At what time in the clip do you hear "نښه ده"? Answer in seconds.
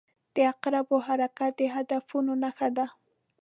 2.43-2.85